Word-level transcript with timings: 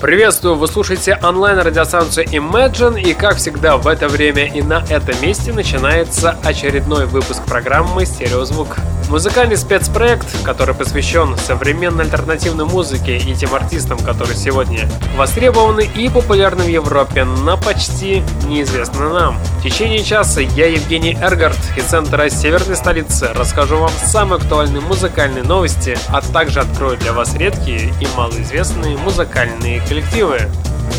Приветствую, 0.00 0.56
вы 0.56 0.68
слушаете 0.68 1.18
онлайн-радиостанцию 1.22 2.26
Imagine, 2.26 3.00
и 3.00 3.14
как 3.14 3.36
всегда 3.36 3.78
в 3.78 3.86
это 3.86 4.08
время 4.08 4.46
и 4.46 4.60
на 4.60 4.84
этом 4.90 5.20
месте 5.22 5.54
начинается 5.54 6.36
очередной 6.44 7.06
выпуск 7.06 7.42
программы 7.46 8.04
«Стереозвук». 8.04 8.76
Музыкальный 9.08 9.56
спецпроект, 9.56 10.26
который 10.42 10.74
посвящен 10.74 11.36
современной 11.38 12.04
альтернативной 12.04 12.64
музыке 12.64 13.16
и 13.16 13.34
тем 13.34 13.54
артистам, 13.54 13.98
которые 13.98 14.36
сегодня 14.36 14.88
востребованы 15.16 15.88
и 15.94 16.08
популярны 16.08 16.64
в 16.64 16.68
Европе, 16.68 17.24
но 17.24 17.56
почти 17.56 18.24
неизвестны 18.46 19.08
нам. 19.08 19.38
В 19.60 19.62
течение 19.62 20.02
часа 20.02 20.40
я, 20.40 20.66
Евгений 20.66 21.16
Эргард, 21.20 21.58
из 21.76 21.84
центра 21.84 22.28
северной 22.28 22.74
столицы, 22.74 23.28
расскажу 23.32 23.78
вам 23.78 23.90
самые 23.90 24.38
актуальные 24.38 24.80
музыкальные 24.80 25.44
новости, 25.44 25.96
а 26.08 26.20
также 26.20 26.60
открою 26.60 26.98
для 26.98 27.12
вас 27.12 27.34
редкие 27.36 27.94
и 28.00 28.08
малоизвестные 28.16 28.96
музыкальные 28.98 29.82
коллективы. 29.82 30.40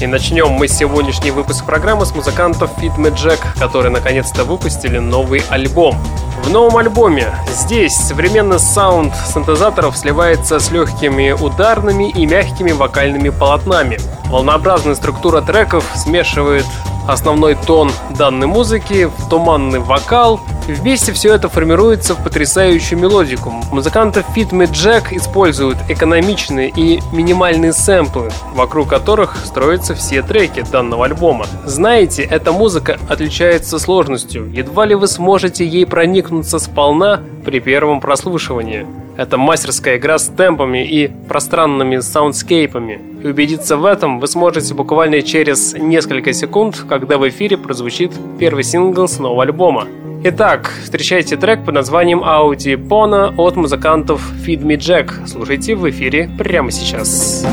И 0.02 0.08
начнем 0.08 0.50
мы 0.50 0.68
сегодняшний 0.68 1.32
выпуск 1.32 1.66
программы 1.66 2.06
с 2.06 2.14
музыкантов 2.14 2.70
Fit 2.78 2.96
Me 2.98 3.12
Jack, 3.12 3.40
которые 3.60 3.92
наконец-то 3.92 4.44
выпустили 4.44 5.00
новый 5.00 5.42
альбом. 5.50 5.98
В 6.44 6.50
новом 6.50 6.78
альбоме 6.78 7.34
здесь 7.50 7.96
современный 7.96 8.60
саунд 8.60 9.14
синтезаторов 9.34 9.98
сливается 9.98 10.60
с 10.60 10.70
легкими 10.72 11.32
ударными 11.32 12.10
и 12.10 12.26
мягкими 12.26 12.72
вокальными 12.72 13.30
полотнами. 13.30 13.98
Волнообразная 14.26 14.96
структура 14.96 15.42
треков 15.42 15.84
смешивает 15.96 16.66
основной 17.08 17.56
тон 17.56 17.92
данной 18.18 18.48
музыки 18.48 19.10
туманный 19.30 19.80
вокал. 19.80 20.40
Вместе 20.68 21.14
все 21.14 21.34
это 21.34 21.48
формируется 21.48 22.14
в 22.14 22.24
потрясающую 22.24 23.00
мелодику. 23.00 23.52
Музыканты 23.72 24.26
Fit 24.36 24.50
Me 24.50 24.68
Jack 24.70 25.16
используют 25.16 25.78
экономичные 25.88 26.70
и 26.76 27.00
минимальные 27.14 27.72
сэмплы, 27.72 28.30
вокруг 28.54 28.90
которых 28.90 29.38
строятся 29.46 29.96
все 29.96 30.22
треки 30.22 30.64
данного 30.70 31.06
альбома. 31.06 31.46
Знаете, 31.66 32.24
эта 32.24 32.52
музыка 32.52 33.00
отличается 33.08 33.80
сложностью. 33.80 34.52
Едва 34.52 34.86
ли 34.86 34.96
вы 34.96 35.08
сможете 35.08 35.66
ей 35.66 35.86
проникнуться 35.86 36.60
сполна 36.60 37.22
при 37.46 37.60
первом 37.60 38.02
прослушивании. 38.02 38.86
Это 39.18 39.38
мастерская 39.38 39.98
игра 39.98 40.20
с 40.20 40.28
темпами 40.28 40.88
и 40.88 41.08
пространными 41.28 41.98
soundscape 41.98 42.72
ами. 42.72 43.02
И 43.24 43.28
убедиться 43.28 43.76
в 43.76 43.86
этом 43.86 44.20
вы 44.20 44.28
сможете 44.28 44.76
буквально 44.76 45.24
через 45.24 45.74
несколько 45.74 46.34
секунд, 46.34 46.86
когда 46.88 47.18
в 47.18 47.28
эфире 47.28 47.58
прозвучит 47.58 48.12
первый 48.40 48.64
сингл 48.64 49.08
с 49.08 49.18
нового 49.18 49.42
альбома. 49.42 49.88
Итак, 50.24 50.72
встречайте 50.84 51.36
трек 51.36 51.66
под 51.66 51.74
названием 51.74 52.20
Audi 52.20 52.76
Pona 52.76 53.34
от 53.38 53.56
музыкантов 53.56 54.22
Feed 54.46 54.62
Me 54.62 54.78
Jack. 54.78 55.28
Слушайте 55.28 55.76
в 55.76 55.90
эфире 55.90 56.30
прямо 56.38 56.70
сейчас. 56.70 57.44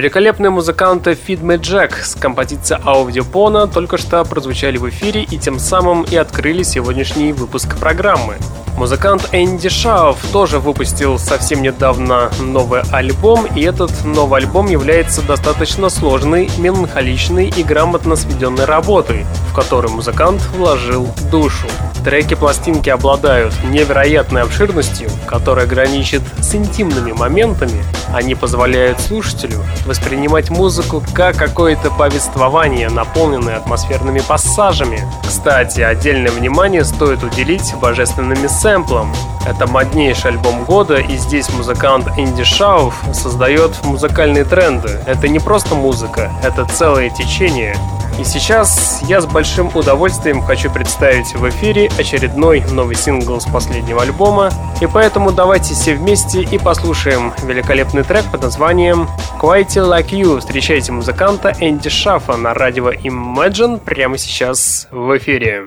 Великолепные 0.00 0.48
музыканты 0.48 1.10
Feed 1.10 1.42
Me 1.42 1.58
Jack 1.58 2.02
с 2.02 2.14
композицией 2.14 2.80
Аудиопона 2.86 3.66
только 3.66 3.98
что 3.98 4.24
прозвучали 4.24 4.78
в 4.78 4.88
эфире 4.88 5.24
и 5.24 5.36
тем 5.36 5.58
самым 5.58 6.04
и 6.04 6.16
открыли 6.16 6.62
сегодняшний 6.62 7.34
выпуск 7.34 7.76
программы. 7.76 8.36
Музыкант 8.78 9.28
Энди 9.32 9.68
Шауф 9.68 10.16
тоже 10.32 10.58
выпустил 10.58 11.18
совсем 11.18 11.60
недавно 11.60 12.30
новый 12.40 12.80
альбом, 12.90 13.44
и 13.54 13.60
этот 13.60 13.90
новый 14.06 14.40
альбом 14.40 14.68
является 14.70 15.20
достаточно 15.20 15.90
сложной, 15.90 16.48
меланхоличной 16.56 17.52
и 17.54 17.62
грамотно 17.62 18.16
сведенной 18.16 18.64
работой, 18.64 19.26
в 19.50 19.54
которую 19.54 19.92
музыкант 19.92 20.40
вложил 20.56 21.08
душу. 21.30 21.66
Треки 22.06 22.32
пластинки 22.32 22.88
обладают 22.88 23.52
невероятной 23.64 24.40
обширностью, 24.40 25.10
которая 25.30 25.66
граничит 25.66 26.22
с 26.40 26.54
интимными 26.56 27.12
моментами. 27.12 27.84
Они 28.12 28.34
позволяют 28.34 29.00
слушателю 29.00 29.58
воспринимать 29.86 30.50
музыку 30.50 31.02
как 31.14 31.36
какое-то 31.36 31.90
повествование, 31.90 32.88
наполненное 32.88 33.56
атмосферными 33.56 34.18
пассажами. 34.18 35.00
Кстати, 35.26 35.80
отдельное 35.80 36.32
внимание 36.32 36.84
стоит 36.84 37.22
уделить 37.22 37.72
божественным 37.80 38.48
сэмплам. 38.48 39.14
Это 39.46 39.66
моднейший 39.68 40.32
альбом 40.32 40.64
года, 40.64 40.96
и 40.96 41.16
здесь 41.16 41.48
музыкант 41.50 42.08
Инди 42.18 42.42
Шауф 42.42 42.94
создает 43.12 43.72
музыкальные 43.84 44.44
тренды. 44.44 44.98
Это 45.06 45.28
не 45.28 45.38
просто 45.38 45.76
музыка, 45.76 46.32
это 46.42 46.64
целое 46.64 47.08
течение. 47.10 47.76
И 48.20 48.24
сейчас 48.24 49.00
я 49.08 49.22
с 49.22 49.26
большим 49.26 49.74
удовольствием 49.74 50.42
хочу 50.42 50.70
представить 50.70 51.34
в 51.34 51.48
эфире 51.48 51.90
очередной 51.98 52.60
новый 52.70 52.94
сингл 52.94 53.40
с 53.40 53.46
последнего 53.46 54.02
альбома. 54.02 54.52
И 54.82 54.86
поэтому 54.86 55.32
давайте 55.32 55.72
все 55.72 55.94
вместе 55.94 56.42
и 56.42 56.58
послушаем 56.58 57.32
великолепный 57.42 58.02
трек 58.02 58.26
под 58.30 58.42
названием 58.42 59.08
Quite 59.40 59.68
Like 59.68 60.10
You. 60.10 60.40
Встречайте 60.40 60.92
музыканта 60.92 61.54
Энди 61.60 61.88
Шафа 61.88 62.36
на 62.36 62.52
радио 62.52 62.92
Imagine 62.92 63.78
прямо 63.78 64.18
сейчас 64.18 64.86
в 64.90 65.16
эфире. 65.16 65.64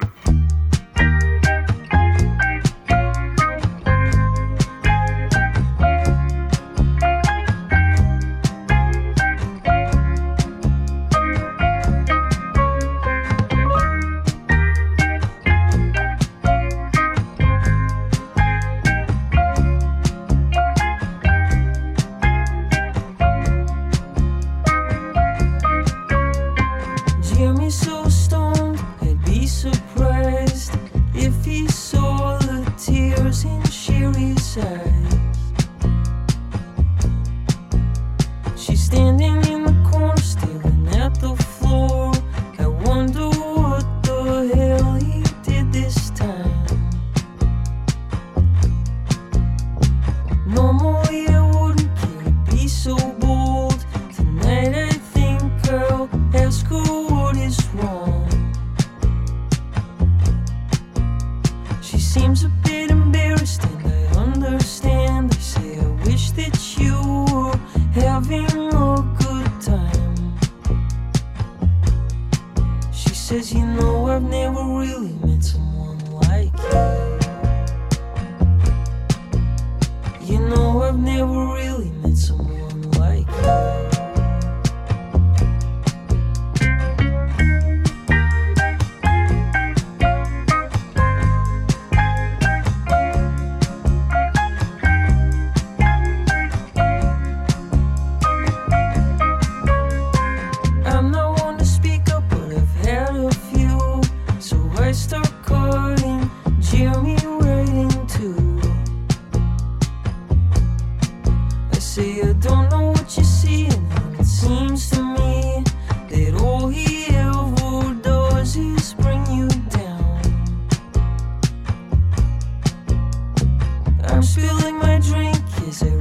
spilling 124.23 124.77
my 124.77 124.99
drink 124.99 125.35
is 125.67 125.81
a 125.81 125.91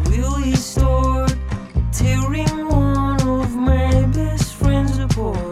tearing 1.93 2.69
one 2.69 3.21
of 3.29 3.55
my 3.57 4.07
best 4.15 4.55
friends 4.55 4.99
apart. 4.99 5.52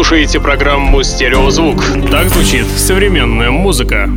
Слушаете 0.00 0.40
программу 0.40 1.02
«Стереозвук». 1.02 1.84
Так 2.10 2.30
звучит 2.30 2.66
современная 2.66 3.50
музыка. 3.50 4.08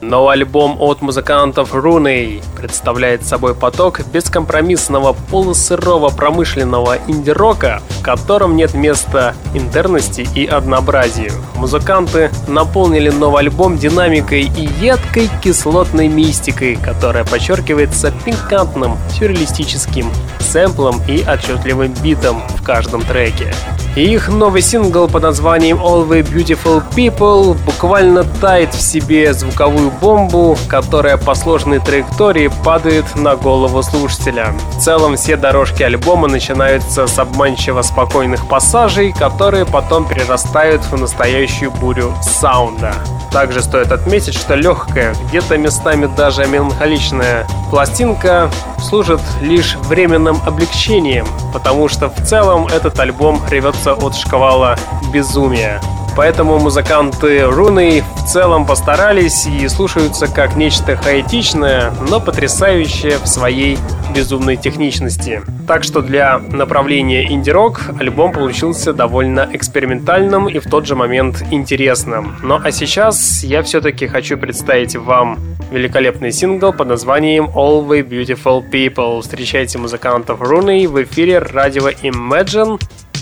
Новый 0.00 0.32
альбом 0.32 0.78
от 0.80 1.02
музыкантов 1.02 1.74
Руней 1.74 2.40
представляет 2.56 3.26
собой 3.26 3.54
поток 3.54 4.00
бескомпромиссного 4.10 5.14
полусырого 5.30 6.08
промышленного 6.08 6.96
инди-рока, 7.06 7.82
в 8.00 8.02
котором 8.02 8.56
нет 8.56 8.72
места 8.72 9.34
интерности 9.52 10.26
и 10.34 10.46
однообразию. 10.46 11.32
Музыканты 11.56 12.30
наполнили 12.48 13.10
новый 13.10 13.40
альбом 13.40 13.76
динамикой 13.76 14.44
и 14.44 14.68
едкой 14.80 15.28
кислотной 15.42 16.08
мистикой, 16.08 16.76
которая 16.76 17.24
подчеркивается 17.24 18.12
пикантным, 18.24 18.96
сюрреалистическим 19.18 20.10
сэмплом 20.38 21.00
и 21.06 21.22
отчетливым 21.22 21.92
битом 22.02 22.42
в 22.56 22.62
каждом 22.62 23.02
треке. 23.02 23.52
И 23.96 24.02
их 24.02 24.28
новый 24.28 24.62
сингл 24.62 25.08
под 25.08 25.24
названием 25.24 25.78
All 25.78 26.08
the 26.08 26.22
Beautiful 26.22 26.82
People 26.94 27.56
буквально 27.66 28.22
тает 28.22 28.72
в 28.72 28.80
себе 28.80 29.34
звуковую 29.34 29.90
бомбу, 29.90 30.56
которая 30.68 31.16
по 31.16 31.34
сложной 31.34 31.80
траектории 31.80 32.50
падает 32.64 33.16
на 33.16 33.34
голову 33.34 33.82
слушателя. 33.82 34.54
В 34.76 34.80
целом 34.80 35.16
все 35.16 35.36
дорожки 35.36 35.82
альбома 35.82 36.28
начинаются 36.28 37.08
с 37.08 37.18
обманчиво 37.18 37.82
спокойных 37.82 38.48
пассажей, 38.48 39.12
которые 39.12 39.66
потом 39.66 40.06
перерастают 40.06 40.82
в 40.82 40.96
настоящую 40.96 41.72
бурю 41.72 42.14
саунда. 42.22 42.94
Также 43.30 43.62
стоит 43.62 43.92
отметить, 43.92 44.34
что 44.34 44.54
легкая, 44.54 45.14
где-то 45.28 45.56
местами 45.56 46.06
даже 46.16 46.46
меланхоличная 46.46 47.46
пластинка 47.70 48.50
служит 48.80 49.20
лишь 49.40 49.76
временным 49.76 50.40
облегчением, 50.44 51.26
потому 51.52 51.88
что 51.88 52.08
в 52.08 52.26
целом 52.26 52.66
этот 52.66 52.98
альбом 52.98 53.40
ревется 53.48 53.94
от 53.94 54.16
шквала 54.16 54.76
безумия. 55.12 55.80
Поэтому 56.20 56.58
музыканты 56.58 57.46
Руны 57.46 58.04
в 58.14 58.26
целом 58.26 58.66
постарались 58.66 59.46
и 59.46 59.66
слушаются 59.68 60.26
как 60.26 60.54
нечто 60.54 60.94
хаотичное, 60.94 61.94
но 62.10 62.20
потрясающее 62.20 63.16
в 63.16 63.26
своей 63.26 63.78
безумной 64.14 64.58
техничности. 64.58 65.40
Так 65.66 65.82
что 65.82 66.02
для 66.02 66.36
направления 66.38 67.26
инди-рок 67.32 67.80
альбом 67.98 68.32
получился 68.32 68.92
довольно 68.92 69.48
экспериментальным 69.50 70.46
и 70.46 70.58
в 70.58 70.68
тот 70.68 70.86
же 70.86 70.94
момент 70.94 71.42
интересным. 71.50 72.36
Ну 72.42 72.60
а 72.62 72.70
сейчас 72.70 73.42
я 73.42 73.62
все-таки 73.62 74.06
хочу 74.06 74.36
представить 74.36 74.96
вам 74.96 75.38
великолепный 75.70 76.32
сингл 76.32 76.74
под 76.74 76.88
названием 76.88 77.46
All 77.54 77.88
the 77.88 78.06
Beautiful 78.06 78.62
People. 78.70 79.22
Встречайте 79.22 79.78
музыкантов 79.78 80.42
Руны 80.42 80.86
в 80.86 81.02
эфире 81.02 81.38
радио 81.38 81.88
Imagine 81.88 82.78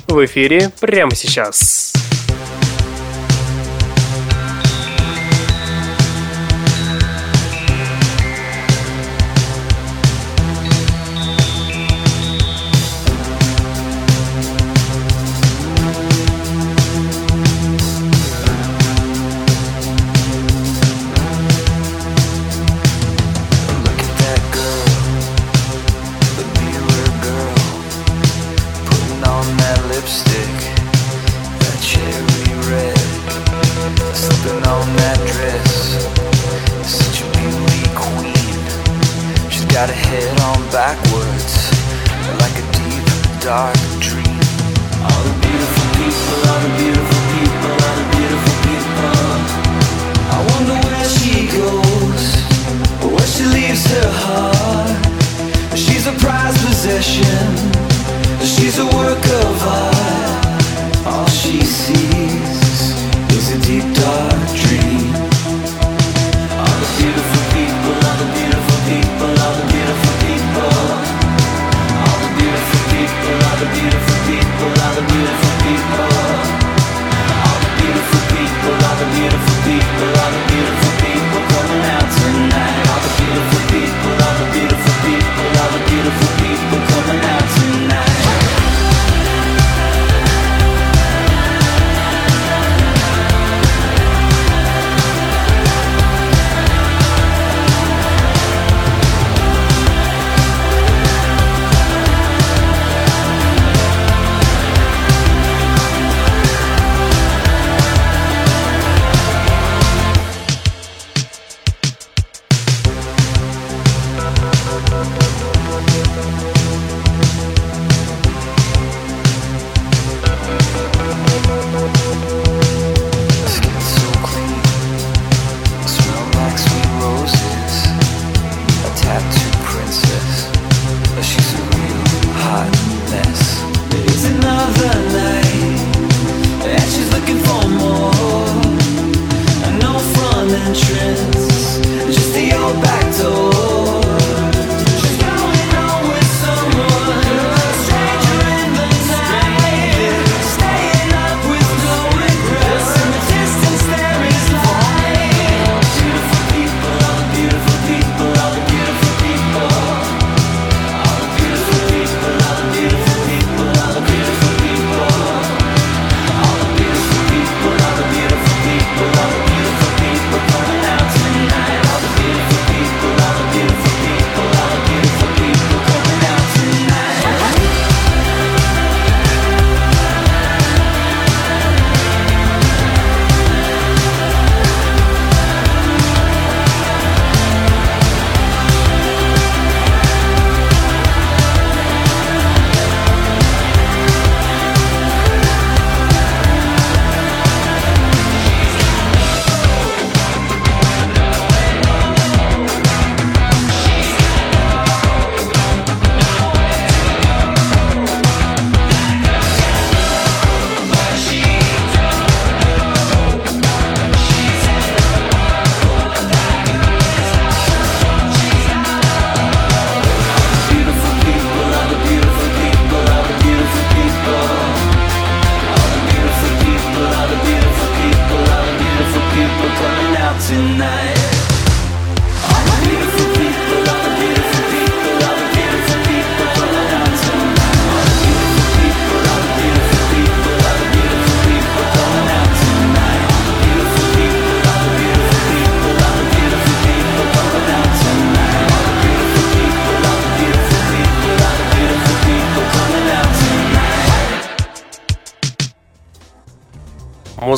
в 0.08 0.24
эфире 0.24 0.72
прямо 0.80 1.14
сейчас. 1.14 1.92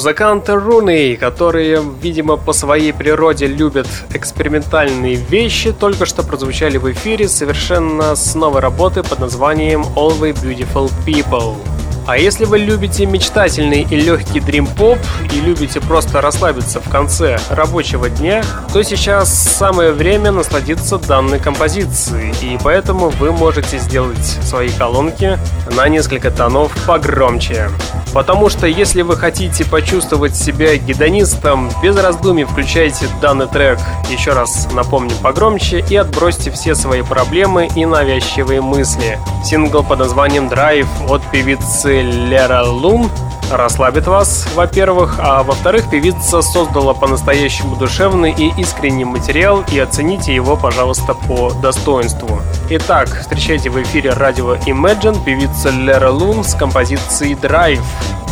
Музыканты 0.00 0.54
Руны, 0.54 1.14
которые, 1.16 1.84
видимо, 2.00 2.38
по 2.38 2.54
своей 2.54 2.90
природе 2.90 3.46
любят 3.46 3.86
экспериментальные 4.14 5.16
вещи, 5.16 5.72
только 5.72 6.06
что 6.06 6.22
прозвучали 6.22 6.78
в 6.78 6.90
эфире 6.90 7.28
совершенно 7.28 8.16
с 8.16 8.34
новой 8.34 8.62
работы 8.62 9.02
под 9.02 9.18
названием 9.18 9.82
Always 9.96 10.42
Beautiful 10.42 10.90
People. 11.06 11.58
А 12.06 12.16
если 12.16 12.46
вы 12.46 12.60
любите 12.60 13.04
мечтательный 13.04 13.82
и 13.82 13.94
легкий 13.94 14.40
дрим-поп 14.40 14.98
и 15.34 15.40
любите 15.40 15.82
просто 15.82 16.22
расслабиться 16.22 16.80
в 16.80 16.88
конце 16.88 17.38
рабочего 17.50 18.08
дня, 18.08 18.42
то 18.72 18.82
сейчас 18.82 19.30
самое 19.30 19.92
время 19.92 20.32
насладиться 20.32 20.96
данной 20.96 21.38
композицией, 21.38 22.34
и 22.40 22.58
поэтому 22.64 23.10
вы 23.10 23.32
можете 23.32 23.78
сделать 23.78 24.38
свои 24.42 24.70
колонки 24.70 25.38
на 25.76 25.86
несколько 25.88 26.30
тонов 26.30 26.72
погромче. 26.86 27.68
Потому 28.12 28.48
что 28.48 28.66
если 28.66 29.02
вы 29.02 29.16
хотите 29.16 29.64
почувствовать 29.64 30.34
себя 30.36 30.76
гедонистом, 30.76 31.70
без 31.82 31.96
раздумий 31.96 32.44
включайте 32.44 33.06
данный 33.22 33.46
трек, 33.46 33.78
еще 34.08 34.32
раз 34.32 34.68
напомню 34.72 35.14
погромче, 35.22 35.84
и 35.88 35.96
отбросьте 35.96 36.50
все 36.50 36.74
свои 36.74 37.02
проблемы 37.02 37.68
и 37.76 37.86
навязчивые 37.86 38.60
мысли. 38.60 39.18
Сингл 39.44 39.82
под 39.84 40.00
названием 40.00 40.48
Drive 40.48 40.88
от 41.08 41.22
певицы 41.30 42.02
Лера 42.02 42.64
Лун 42.64 43.10
расслабит 43.50 44.06
вас, 44.06 44.46
во-первых, 44.54 45.16
а 45.18 45.42
во-вторых, 45.42 45.90
певица 45.90 46.42
создала 46.42 46.94
по-настоящему 46.94 47.76
душевный 47.76 48.32
и 48.32 48.52
искренний 48.60 49.04
материал, 49.04 49.64
и 49.72 49.78
оцените 49.78 50.34
его, 50.34 50.56
пожалуйста, 50.56 51.14
по 51.14 51.52
достоинству. 51.52 52.40
Итак, 52.70 53.08
встречайте 53.20 53.70
в 53.70 53.82
эфире 53.82 54.10
радио 54.10 54.54
Imagine 54.54 55.24
певица 55.24 55.70
Лера 55.70 56.10
Лун 56.10 56.44
с 56.44 56.54
композицией 56.54 57.34
Drive. 57.34 57.82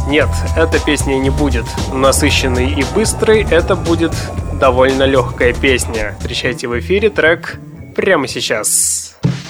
Нет, 0.09 0.29
эта 0.57 0.79
песня 0.79 1.17
не 1.17 1.31
будет 1.31 1.67
насыщенной 1.93 2.73
и 2.73 2.85
быстрой, 2.95 3.47
это 3.51 3.77
будет 3.77 4.15
довольно 4.55 5.03
легкая 5.05 5.53
песня. 5.53 6.15
Встречайте 6.19 6.67
в 6.69 6.79
эфире 6.79 7.11
трек 7.11 7.59
прямо 7.95 8.27
сейчас. 8.27 9.09
say 9.19 9.48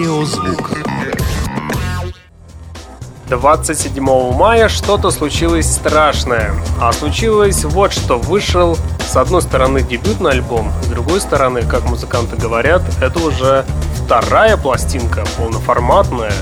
Стереозвук. 0.00 0.70
27 3.28 4.32
мая 4.32 4.70
что-то 4.70 5.10
случилось 5.10 5.70
страшное. 5.70 6.54
А 6.80 6.90
случилось 6.94 7.64
вот 7.64 7.92
что. 7.92 8.18
Вышел, 8.18 8.78
с 9.06 9.14
одной 9.16 9.42
стороны, 9.42 9.82
дебютный 9.82 10.30
альбом, 10.30 10.72
с 10.82 10.86
другой 10.86 11.20
стороны, 11.20 11.62
как 11.62 11.84
музыканты 11.84 12.36
говорят, 12.36 12.80
это 13.02 13.18
уже 13.18 13.66
вторая 14.02 14.56
пластинка, 14.56 15.22
полноформатная. 15.36 16.32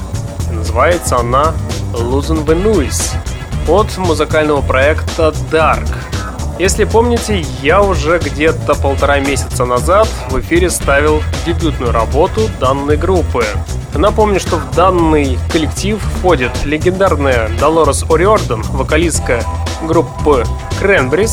Называется 0.52 1.16
она 1.16 1.52
Losing 1.94 2.46
the 2.46 2.62
Noise 2.62 3.16
от 3.66 3.98
музыкального 3.98 4.62
проекта 4.62 5.34
Dark. 5.50 5.97
Если 6.58 6.82
помните, 6.82 7.44
я 7.62 7.80
уже 7.80 8.18
где-то 8.18 8.74
полтора 8.74 9.20
месяца 9.20 9.64
назад 9.64 10.08
в 10.28 10.40
эфире 10.40 10.70
ставил 10.70 11.22
дебютную 11.46 11.92
работу 11.92 12.50
данной 12.58 12.96
группы. 12.96 13.44
Напомню, 13.94 14.40
что 14.40 14.56
в 14.56 14.74
данный 14.74 15.38
коллектив 15.52 16.02
входит 16.18 16.50
легендарная 16.64 17.48
Долорес 17.60 18.04
Ориорден, 18.10 18.62
вокалистка 18.62 19.44
группы 19.84 20.44
Cranberries. 20.82 21.30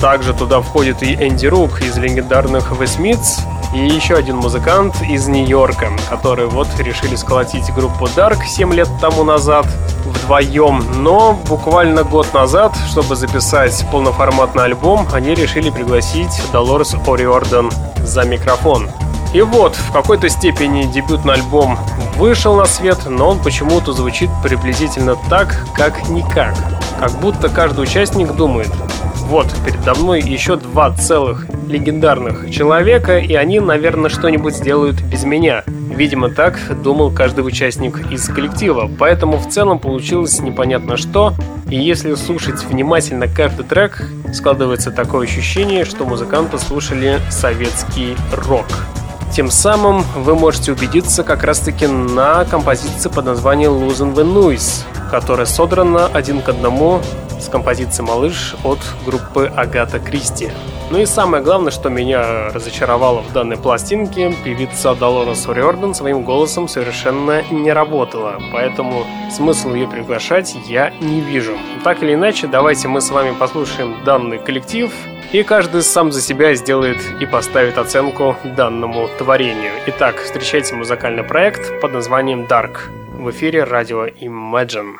Также 0.00 0.32
туда 0.32 0.62
входит 0.62 1.02
и 1.02 1.12
Энди 1.12 1.46
Рук 1.46 1.82
из 1.82 1.98
легендарных 1.98 2.72
Smiths, 2.72 3.40
и 3.74 3.78
еще 3.78 4.14
один 4.14 4.36
музыкант 4.36 5.02
из 5.02 5.28
Нью-Йорка, 5.28 5.90
которые 6.08 6.48
вот 6.48 6.68
решили 6.78 7.16
сколотить 7.16 7.72
группу 7.74 8.06
Dark 8.06 8.44
7 8.44 8.72
лет 8.72 8.88
тому 9.00 9.24
назад 9.24 9.66
вдвоем, 10.04 10.84
но 11.02 11.38
буквально 11.48 12.04
год 12.04 12.32
назад, 12.32 12.72
чтобы 12.88 13.16
записать 13.16 13.84
полноформатный 13.90 14.64
альбом, 14.64 15.06
они 15.12 15.34
решили 15.34 15.70
пригласить 15.70 16.42
Долорес 16.52 16.94
О'Риордан 16.94 17.72
за 18.04 18.24
микрофон. 18.24 18.88
И 19.32 19.42
вот, 19.42 19.74
в 19.74 19.92
какой-то 19.92 20.28
степени 20.28 20.84
дебютный 20.84 21.34
альбом 21.34 21.78
вышел 22.16 22.56
на 22.56 22.64
свет, 22.64 22.98
но 23.06 23.30
он 23.30 23.38
почему-то 23.40 23.92
звучит 23.92 24.30
приблизительно 24.42 25.16
так, 25.28 25.66
как 25.74 26.08
никак. 26.08 26.54
Как 26.98 27.12
будто 27.20 27.48
каждый 27.48 27.80
участник 27.80 28.32
думает, 28.32 28.70
вот, 29.26 29.46
передо 29.64 29.94
мной 29.94 30.20
еще 30.20 30.56
два 30.56 30.92
целых 30.92 31.46
легендарных 31.68 32.48
человека, 32.50 33.18
и 33.18 33.34
они, 33.34 33.58
наверное, 33.58 34.08
что-нибудь 34.08 34.54
сделают 34.54 35.00
без 35.02 35.24
меня. 35.24 35.64
Видимо, 35.66 36.30
так 36.30 36.58
думал 36.82 37.10
каждый 37.10 37.40
участник 37.40 38.12
из 38.12 38.28
коллектива, 38.28 38.88
поэтому 38.98 39.38
в 39.38 39.48
целом 39.48 39.80
получилось 39.80 40.40
непонятно 40.40 40.96
что, 40.96 41.34
и 41.68 41.76
если 41.76 42.14
слушать 42.14 42.62
внимательно 42.64 43.26
каждый 43.26 43.64
трек, 43.64 44.08
складывается 44.32 44.92
такое 44.92 45.26
ощущение, 45.26 45.84
что 45.84 46.04
музыканты 46.04 46.58
слушали 46.58 47.18
советский 47.30 48.16
рок. 48.32 48.66
Тем 49.32 49.50
самым 49.50 50.02
вы 50.14 50.34
можете 50.34 50.72
убедиться 50.72 51.22
как 51.22 51.44
раз-таки 51.44 51.86
на 51.86 52.44
композиции 52.44 53.08
под 53.10 53.26
названием 53.26 53.72
Losing 53.72 54.14
the 54.14 54.24
Noise, 54.24 54.84
которая 55.10 55.46
содрана 55.46 56.06
один 56.06 56.40
к 56.40 56.48
одному 56.48 57.00
с 57.38 57.48
композицией 57.48 58.08
«Малыш» 58.08 58.56
от 58.64 58.78
группы 59.04 59.52
Агата 59.54 59.98
Кристи. 59.98 60.50
Ну 60.88 60.98
и 60.98 61.06
самое 61.06 61.42
главное, 61.42 61.72
что 61.72 61.90
меня 61.90 62.48
разочаровало 62.50 63.20
в 63.20 63.32
данной 63.32 63.56
пластинке, 63.56 64.32
певица 64.44 64.94
Долорес 64.94 65.44
О'Риордан 65.46 65.94
своим 65.94 66.22
голосом 66.22 66.68
совершенно 66.68 67.42
не 67.50 67.72
работала, 67.72 68.40
поэтому 68.52 69.04
смысл 69.30 69.74
ее 69.74 69.88
приглашать 69.88 70.54
я 70.68 70.92
не 71.00 71.20
вижу. 71.20 71.58
Так 71.82 72.04
или 72.04 72.14
иначе, 72.14 72.46
давайте 72.46 72.86
мы 72.86 73.00
с 73.00 73.10
вами 73.10 73.34
послушаем 73.34 73.96
данный 74.04 74.38
коллектив, 74.38 74.92
и 75.32 75.42
каждый 75.42 75.82
сам 75.82 76.12
за 76.12 76.20
себя 76.20 76.54
сделает 76.54 76.98
и 77.20 77.26
поставит 77.26 77.78
оценку 77.78 78.36
данному 78.44 79.08
творению. 79.18 79.72
Итак, 79.86 80.16
встречайте 80.16 80.74
музыкальный 80.74 81.22
проект 81.24 81.80
под 81.80 81.92
названием 81.92 82.44
Dark 82.44 82.78
в 83.18 83.30
эфире 83.30 83.64
радио 83.64 84.06
Imagine. 84.06 84.96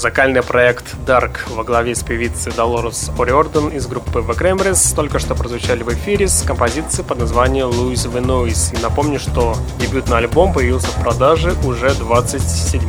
Музыкальный 0.00 0.42
проект 0.42 0.94
Dark 1.04 1.40
во 1.50 1.62
главе 1.62 1.94
с 1.94 2.02
певицей 2.02 2.52
Долорес 2.56 3.10
Ориорден 3.18 3.68
из 3.68 3.86
группы 3.86 4.20
The 4.20 4.34
Cranberries 4.34 4.96
только 4.96 5.18
что 5.18 5.34
прозвучали 5.34 5.82
в 5.82 5.92
эфире 5.92 6.26
с 6.26 6.40
композицией 6.40 7.04
под 7.06 7.18
названием 7.18 7.68
Louis 7.68 8.10
the 8.10 8.24
Noise. 8.24 8.78
И 8.78 8.82
напомню, 8.82 9.20
что 9.20 9.54
дебютный 9.78 10.16
альбом 10.16 10.54
появился 10.54 10.86
в 10.86 11.02
продаже 11.02 11.54
уже 11.64 11.92
27 11.92 12.80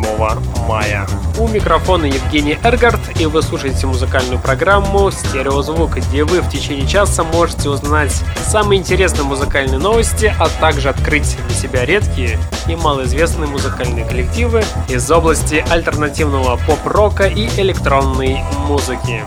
мая. 0.69 1.05
У 1.37 1.49
микрофона 1.49 2.05
Евгений 2.05 2.57
Эргард, 2.63 3.01
и 3.19 3.25
вы 3.25 3.41
слушаете 3.41 3.87
музыкальную 3.87 4.39
программу 4.39 5.11
«Стереозвук», 5.11 5.97
где 5.97 6.23
вы 6.23 6.39
в 6.39 6.49
течение 6.49 6.87
часа 6.87 7.25
можете 7.25 7.67
узнать 7.67 8.13
самые 8.47 8.79
интересные 8.79 9.25
музыкальные 9.25 9.79
новости, 9.79 10.33
а 10.39 10.47
также 10.61 10.87
открыть 10.87 11.35
для 11.45 11.55
себя 11.57 11.85
редкие 11.85 12.39
и 12.67 12.75
малоизвестные 12.75 13.49
музыкальные 13.49 14.05
коллективы 14.05 14.63
из 14.87 15.09
области 15.11 15.63
альтернативного 15.69 16.57
поп-рока 16.67 17.25
и 17.25 17.47
электронной 17.59 18.43
музыки. 18.67 19.23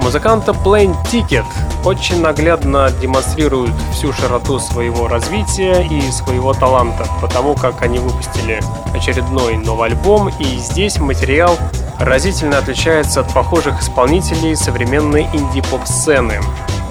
Музыканты 0.00 0.52
Plain 0.52 0.96
Ticket 1.12 1.44
очень 1.84 2.22
наглядно 2.22 2.90
демонстрируют 3.02 3.74
всю 3.92 4.12
широту 4.12 4.58
своего 4.58 5.08
развития 5.08 5.86
и 5.86 6.00
своего 6.10 6.54
таланта, 6.54 7.06
потому 7.20 7.54
как 7.54 7.82
они 7.82 7.98
выпустили 7.98 8.60
очередной 8.94 9.58
новый 9.58 9.90
альбом, 9.90 10.30
и 10.38 10.56
здесь 10.56 10.98
материал 10.98 11.58
разительно 11.98 12.58
отличается 12.58 13.20
от 13.20 13.32
похожих 13.34 13.80
исполнителей 13.82 14.56
современной 14.56 15.28
инди-поп-сцены. 15.34 16.40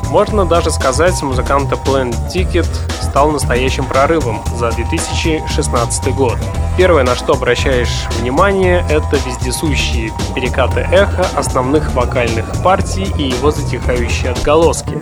Можно 0.10 0.46
даже 0.46 0.70
сказать, 0.70 1.20
музыканта 1.24 1.76
Plain 1.76 2.16
Ticket 2.34 2.68
стал 3.10 3.32
настоящим 3.32 3.86
прорывом 3.86 4.42
за 4.56 4.72
2016 4.72 6.14
год. 6.14 6.38
Первое, 6.78 7.04
на 7.04 7.16
что 7.16 7.34
обращаешь 7.34 8.06
внимание, 8.20 8.86
это 8.90 9.18
вездесущие 9.26 10.12
перекаты 10.36 10.82
эха 10.92 11.26
основных 11.36 11.94
вокальных 11.96 12.46
партий 12.64 13.08
и 13.18 13.30
его 13.30 13.50
затихающие 13.52 14.32
отголоски. 14.32 15.02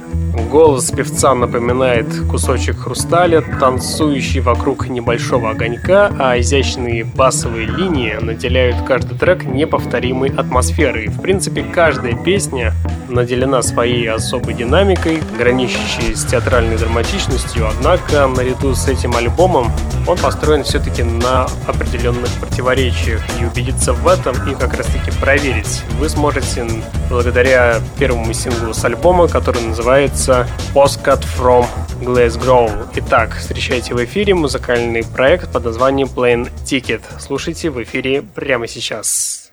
Голос 0.49 0.91
певца 0.91 1.35
напоминает 1.35 2.07
кусочек 2.29 2.79
хрусталя, 2.79 3.41
танцующий 3.41 4.39
вокруг 4.39 4.87
небольшого 4.87 5.49
огонька, 5.49 6.09
а 6.17 6.39
изящные 6.39 7.03
басовые 7.03 7.67
линии 7.67 8.13
наделяют 8.21 8.77
каждый 8.87 9.17
трек 9.17 9.43
неповторимой 9.43 10.29
атмосферой. 10.29 11.07
В 11.07 11.21
принципе, 11.21 11.63
каждая 11.63 12.13
песня 12.15 12.73
наделена 13.09 13.61
своей 13.61 14.09
особой 14.09 14.53
динамикой, 14.53 15.21
граничащей 15.37 16.15
с 16.15 16.23
театральной 16.25 16.77
драматичностью, 16.77 17.67
однако 17.67 17.96
наряду 18.11 18.75
с 18.75 18.87
этим 18.87 19.15
альбомом 19.15 19.71
он 20.07 20.17
построен 20.17 20.63
все-таки 20.63 21.03
на 21.03 21.47
определенных 21.67 22.31
противоречиях. 22.39 23.21
И 23.39 23.45
убедиться 23.45 23.93
в 23.93 24.07
этом 24.07 24.35
и 24.49 24.55
как 24.55 24.73
раз 24.73 24.87
таки 24.87 25.11
проверить 25.19 25.83
вы 25.99 26.09
сможете 26.09 26.65
благодаря 27.09 27.81
первому 27.99 28.33
синглу 28.33 28.73
с 28.73 28.83
альбома, 28.85 29.27
который 29.27 29.61
называется 29.61 30.47
Postcard 30.73 31.23
from 31.37 31.65
Glasgow. 32.01 32.87
Итак, 32.95 33.35
встречайте 33.35 33.93
в 33.93 34.03
эфире 34.03 34.33
музыкальный 34.33 35.03
проект 35.03 35.51
под 35.51 35.65
названием 35.65 36.07
Plain 36.07 36.49
Ticket. 36.65 37.01
Слушайте 37.19 37.69
в 37.69 37.81
эфире 37.83 38.21
прямо 38.21 38.67
сейчас. 38.67 39.46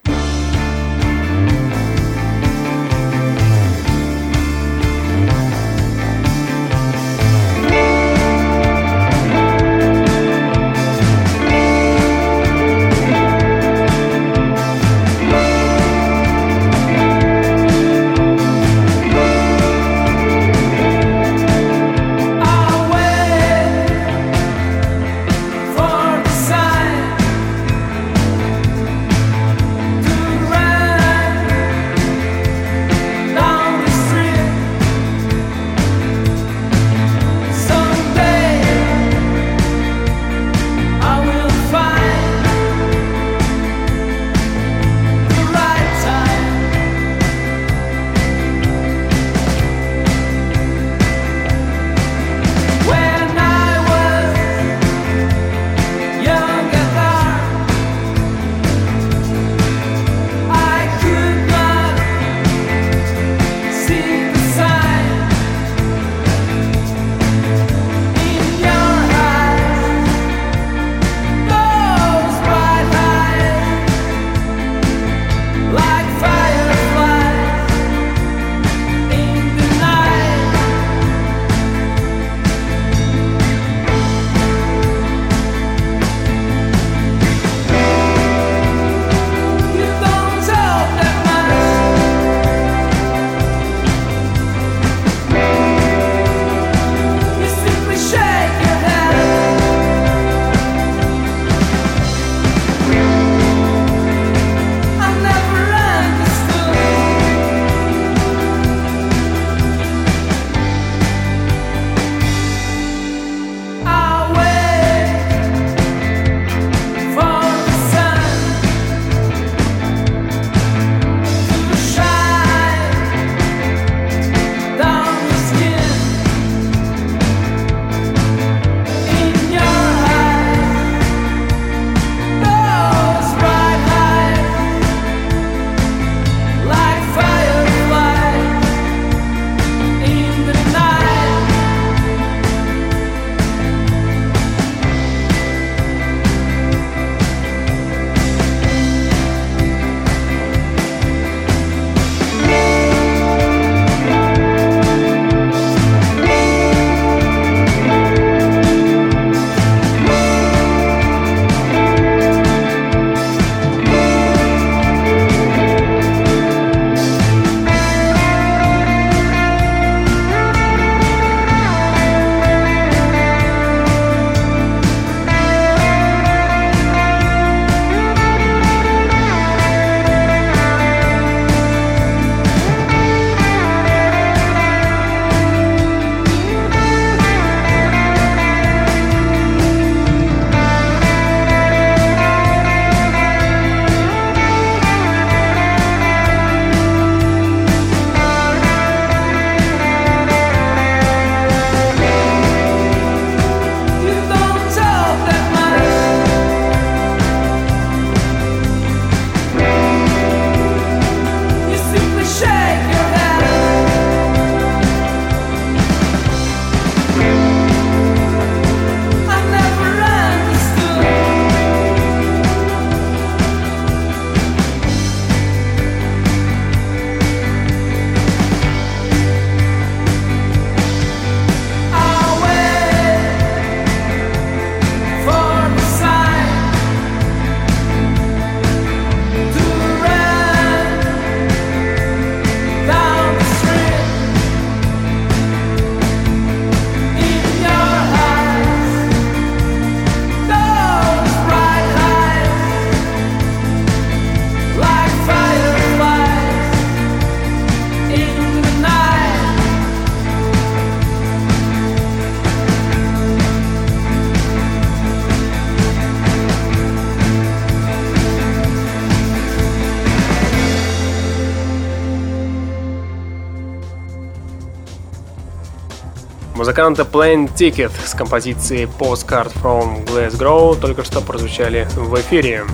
Музыканта 276.64 277.03
Plain 277.03 277.55
Ticket 277.55 277.92
с 278.07 278.14
композицией 278.14 278.85
Postcard 278.85 279.53
from 279.62 280.03
Glasgow 280.07 280.74
только 280.81 281.05
что 281.05 281.20
прозвучали 281.20 281.87
в 281.94 282.14
эфире. 282.20 282.64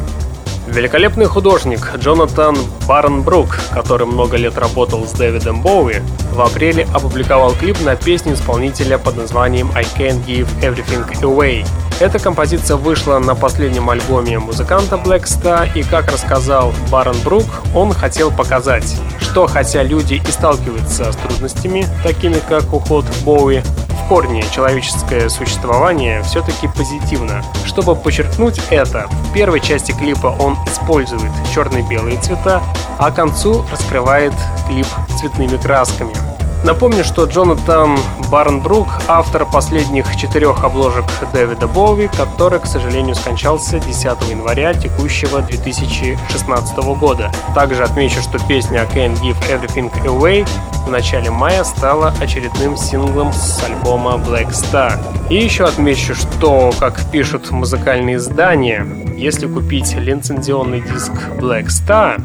Великолепный 0.68 1.26
художник 1.26 1.80
Джонатан 1.96 2.56
Барнбрук, 2.86 3.58
который 3.74 4.06
много 4.06 4.36
лет 4.36 4.56
работал 4.58 5.08
с 5.08 5.10
Дэвидом 5.10 5.60
Боуи, 5.60 6.02
в 6.32 6.40
апреле 6.40 6.86
опубликовал 6.94 7.52
клип 7.52 7.80
на 7.80 7.96
песню 7.96 8.34
исполнителя 8.34 8.96
под 8.96 9.16
названием 9.16 9.72
«I 9.74 9.82
Can't 9.82 10.24
Give 10.24 10.46
Everything 10.62 11.10
Away». 11.22 11.66
Эта 12.00 12.18
композиция 12.18 12.78
вышла 12.78 13.18
на 13.18 13.34
последнем 13.34 13.90
альбоме 13.90 14.38
музыканта 14.38 14.96
Star, 14.96 15.70
и, 15.74 15.82
как 15.82 16.10
рассказал 16.10 16.72
Барон 16.90 17.16
Брук, 17.22 17.44
он 17.74 17.92
хотел 17.92 18.30
показать, 18.30 18.96
что 19.20 19.46
хотя 19.46 19.82
люди 19.82 20.14
и 20.14 20.30
сталкиваются 20.30 21.12
с 21.12 21.16
трудностями, 21.16 21.86
такими 22.02 22.38
как 22.48 22.72
уход 22.72 23.04
Боуи, 23.22 23.60
в 23.60 24.08
корне 24.08 24.42
человеческое 24.50 25.28
существование 25.28 26.22
все-таки 26.22 26.68
позитивно. 26.68 27.44
Чтобы 27.66 27.94
подчеркнуть 27.94 28.62
это, 28.70 29.06
в 29.28 29.32
первой 29.34 29.60
части 29.60 29.92
клипа 29.92 30.34
он 30.38 30.56
использует 30.66 31.30
черно-белые 31.54 32.18
цвета, 32.22 32.62
а 32.98 33.10
к 33.10 33.14
концу 33.14 33.62
раскрывает 33.70 34.32
клип 34.66 34.86
цветными 35.18 35.58
красками. 35.58 36.29
Напомню, 36.62 37.04
что 37.04 37.24
Джонатан 37.24 37.98
Барнбрук— 38.30 38.88
автор 39.08 39.46
последних 39.46 40.14
четырех 40.16 40.62
обложек 40.62 41.06
Дэвида 41.32 41.66
Боуи, 41.66 42.08
который, 42.08 42.60
к 42.60 42.66
сожалению, 42.66 43.14
скончался 43.14 43.80
10 43.80 44.28
января 44.28 44.74
текущего 44.74 45.40
2016 45.40 46.76
года. 46.98 47.32
Также 47.54 47.82
отмечу, 47.82 48.20
что 48.20 48.38
песня 48.46 48.86
«Can't 48.94 49.18
Give 49.20 49.36
Everything 49.48 49.90
Away» 50.04 50.46
в 50.86 50.90
начале 50.90 51.30
мая 51.30 51.64
стала 51.64 52.12
очередным 52.20 52.76
синглом 52.76 53.32
с 53.32 53.62
альбома 53.64 54.12
Black 54.16 54.50
Star. 54.50 54.98
И 55.30 55.36
еще 55.36 55.64
отмечу, 55.64 56.14
что, 56.14 56.72
как 56.78 57.00
пишут 57.10 57.50
музыкальные 57.50 58.16
издания, 58.16 58.86
если 59.16 59.46
купить 59.46 59.94
лицензионный 59.94 60.82
диск 60.82 61.12
Black 61.38 61.68
Star, 61.68 62.20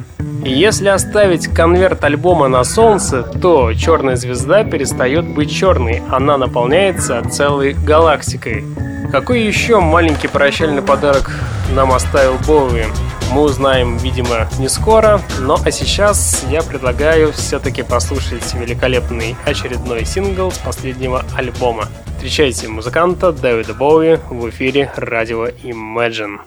если 0.51 0.89
оставить 0.89 1.47
конверт 1.47 2.03
альбома 2.03 2.47
на 2.47 2.63
солнце, 2.63 3.23
то 3.23 3.73
черная 3.73 4.15
звезда 4.15 4.63
перестает 4.63 5.25
быть 5.25 5.51
черной, 5.51 6.03
она 6.11 6.37
наполняется 6.37 7.21
целой 7.29 7.73
галактикой. 7.73 8.63
Какой 9.11 9.41
еще 9.41 9.79
маленький 9.79 10.27
прощальный 10.27 10.81
подарок 10.81 11.31
нам 11.73 11.91
оставил 11.91 12.37
Боуи? 12.47 12.85
Мы 13.31 13.41
узнаем, 13.41 13.97
видимо, 13.97 14.47
не 14.59 14.69
скоро, 14.69 15.19
но 15.39 15.57
а 15.63 15.71
сейчас 15.71 16.45
я 16.49 16.61
предлагаю 16.61 17.31
все-таки 17.33 17.81
послушать 17.81 18.53
великолепный 18.53 19.35
очередной 19.45 20.05
сингл 20.05 20.51
с 20.51 20.57
последнего 20.59 21.25
альбома. 21.35 21.87
Встречайте 22.17 22.67
музыканта 22.67 23.31
Дэвида 23.31 23.73
Боуи 23.73 24.19
в 24.29 24.49
эфире 24.49 24.91
радио 24.95 25.47
Imagine. 25.47 26.39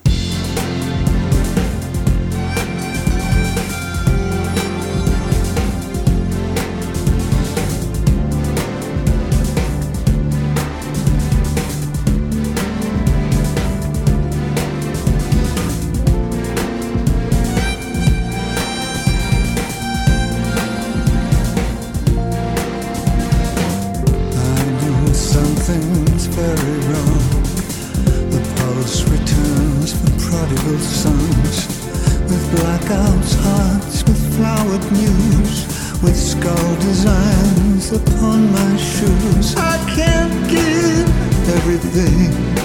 away. 42.08 42.57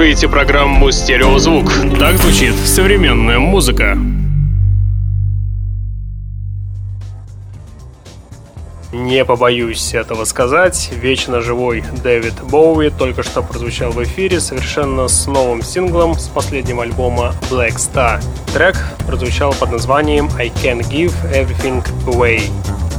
Слушаете 0.00 0.28
программу 0.28 0.90
«Стереозвук». 0.90 1.70
Так 1.98 2.16
звучит 2.16 2.54
современная 2.54 3.38
музыка. 3.38 3.98
Не 8.92 9.26
побоюсь 9.26 9.92
этого 9.92 10.24
сказать, 10.24 10.88
вечно 10.90 11.42
живой 11.42 11.84
Дэвид 12.02 12.32
Боуи 12.44 12.88
только 12.88 13.22
что 13.22 13.42
прозвучал 13.42 13.90
в 13.90 14.02
эфире 14.04 14.40
совершенно 14.40 15.06
с 15.06 15.26
новым 15.26 15.60
синглом 15.62 16.14
с 16.14 16.28
последнего 16.28 16.82
альбома 16.82 17.34
Black 17.50 17.76
Star. 17.76 18.24
Трек 18.54 18.78
прозвучал 19.06 19.52
под 19.52 19.70
названием 19.70 20.30
I 20.38 20.48
Can't 20.48 20.80
Give 20.90 21.12
Everything 21.30 21.86
Away. 22.06 22.40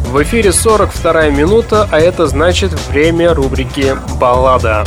В 0.05 0.21
эфире 0.21 0.51
42 0.51 1.29
минута, 1.29 1.89
а 1.91 1.99
это 1.99 2.27
значит 2.27 2.71
время 2.89 3.33
рубрики 3.33 3.95
«Баллада». 4.19 4.85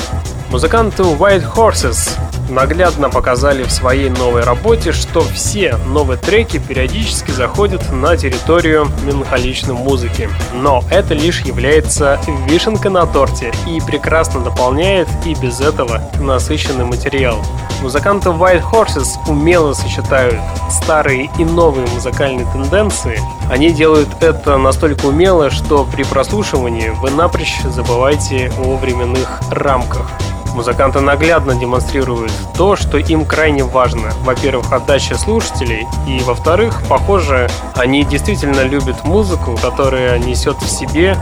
Музыканты 0.55 1.02
White 1.02 1.52
Horses 1.52 2.16
наглядно 2.48 3.11
показали 3.11 3.64
в 3.64 3.72
своей 3.72 4.09
новой 4.09 4.44
работе, 4.44 4.92
что 4.92 5.20
все 5.22 5.76
новые 5.88 6.16
треки 6.16 6.59
периодически 6.59 7.32
заходят 7.32 7.90
на 7.90 8.16
территорию 8.16 8.86
меланхоличной 9.05 9.74
музыки. 9.74 10.30
Но 10.52 10.84
это 10.92 11.12
лишь 11.12 11.40
является 11.40 12.20
вишенкой 12.46 12.92
на 12.92 13.05
торте 13.05 13.52
и 13.66 13.80
прекрасно 13.80 14.42
дополняет 14.42 15.09
и 15.26 15.34
без 15.34 15.61
этого 15.61 16.00
насыщенный 16.20 16.84
материал. 16.84 17.44
Музыканты 17.82 18.28
White 18.28 18.62
Horses 18.62 19.09
умело 19.26 19.72
сочетают 19.72 20.38
старые 20.70 21.30
и 21.36 21.44
новые 21.44 21.88
музыкальные 21.88 22.46
тенденции. 22.52 23.18
Они 23.50 23.72
делают 23.72 24.09
это 24.20 24.57
настолько 24.57 25.07
умело, 25.07 25.50
что 25.50 25.84
при 25.84 26.05
прослушивании 26.05 26.90
вы 26.90 27.11
напрочь 27.11 27.61
забываете 27.64 28.52
о 28.57 28.76
временных 28.76 29.40
рамках. 29.50 30.09
Музыканты 30.55 31.00
наглядно 31.00 31.57
демонстрируют 31.57 32.32
то, 32.57 32.76
что 32.76 32.96
им 32.96 33.24
крайне 33.24 33.64
важно. 33.64 34.12
Во-первых, 34.22 34.72
отдача 34.72 35.16
слушателей, 35.16 35.86
и 36.07 36.20
во-вторых, 36.20 36.80
похоже, 36.88 37.50
они 37.74 38.05
действительно 38.05 38.62
любят 38.62 39.05
музыку, 39.05 39.59
которая 39.61 40.18
несет 40.18 40.57
в 40.62 40.68
себе 40.68 41.16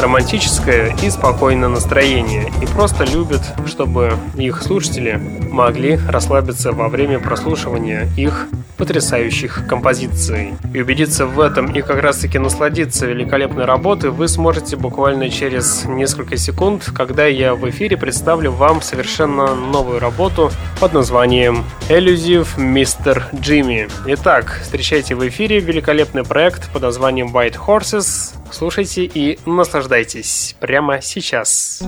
романтическое 0.00 0.94
и 1.02 1.10
спокойное 1.10 1.68
настроение 1.68 2.50
и 2.62 2.66
просто 2.66 3.04
любят, 3.04 3.42
чтобы 3.66 4.14
их 4.36 4.62
слушатели 4.62 5.20
могли 5.50 5.98
расслабиться 6.08 6.72
во 6.72 6.88
время 6.88 7.18
прослушивания 7.18 8.08
их 8.16 8.48
потрясающих 8.76 9.66
композиций. 9.68 10.54
И 10.74 10.80
убедиться 10.80 11.26
в 11.26 11.38
этом 11.38 11.72
и 11.72 11.82
как 11.82 12.02
раз 12.02 12.18
таки 12.18 12.38
насладиться 12.38 13.06
великолепной 13.06 13.64
работой 13.64 14.10
вы 14.10 14.26
сможете 14.26 14.76
буквально 14.76 15.30
через 15.30 15.84
несколько 15.84 16.36
секунд, 16.36 16.90
когда 16.92 17.26
я 17.26 17.54
в 17.54 17.68
эфире 17.70 17.96
представлю 17.96 18.50
вам 18.50 18.82
совершенно 18.82 19.54
новую 19.54 20.00
работу 20.00 20.50
под 20.80 20.94
названием 20.94 21.64
Elusive 21.88 22.48
Mr. 22.56 23.22
Jimmy. 23.32 23.88
Итак, 24.06 24.60
встречайте 24.62 25.14
в 25.14 25.28
эфире 25.28 25.60
великолепный 25.60 26.24
проект 26.24 26.68
под 26.72 26.82
названием 26.82 27.28
White 27.28 27.58
Horses. 27.64 28.41
Слушайте 28.52 29.04
и 29.04 29.38
наслаждайтесь 29.46 30.54
прямо 30.60 31.00
сейчас. 31.00 31.82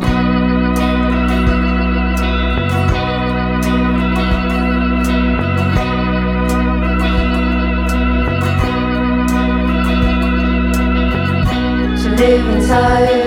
live 12.17 12.49
inside 12.57 13.27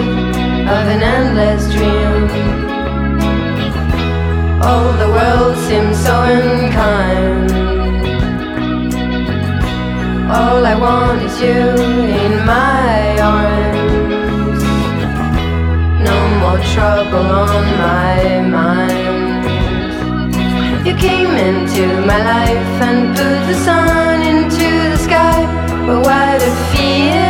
of 0.74 0.84
an 0.96 1.02
endless 1.04 1.64
dream. 1.74 2.24
All 4.62 4.92
the 5.04 5.10
world 5.18 5.58
seems 5.68 5.98
so 6.06 6.16
unkind. 6.24 7.52
All 10.32 10.66
I 10.66 10.76
want 10.76 11.22
is 11.22 11.42
you 11.42 11.60
in 12.24 12.46
my 12.46 13.07
trouble 16.74 17.28
on 17.43 17.66
my 17.78 18.41
mind. 18.41 19.45
You 20.88 20.95
came 20.95 21.32
into 21.36 21.86
my 22.05 22.20
life 22.34 22.82
and 22.88 23.16
put 23.16 23.39
the 23.47 23.55
sun 23.66 24.22
into 24.22 24.68
the 24.91 24.97
sky. 24.97 25.45
But 25.86 25.99
what 26.05 26.41
a 26.41 26.51
feeling! 26.72 27.26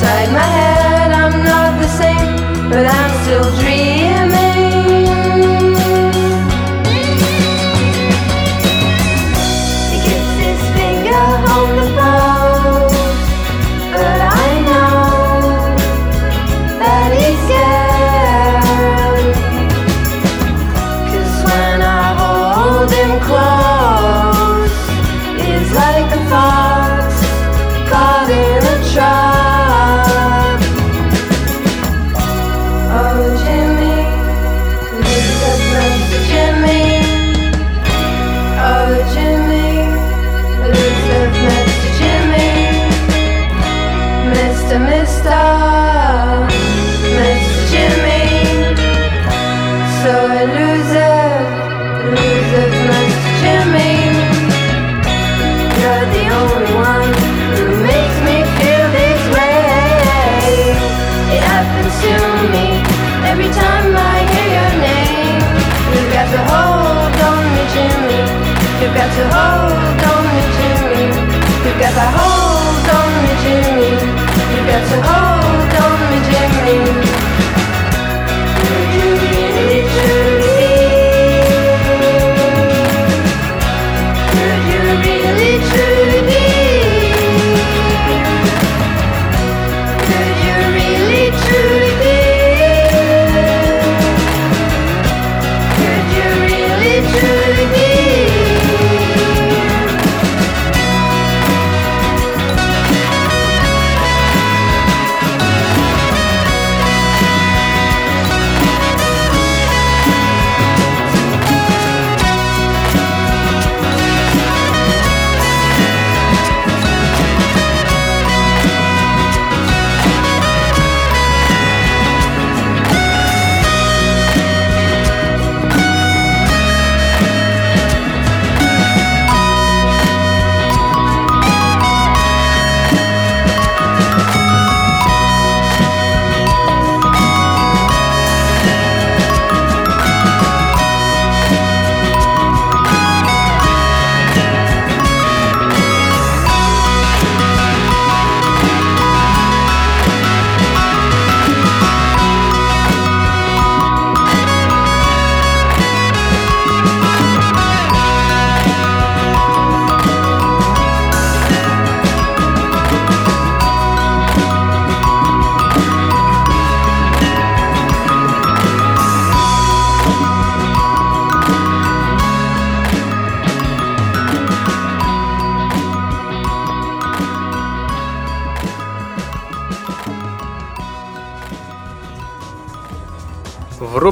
inside 0.00 0.32
my 0.32 0.40
head. 0.40 0.79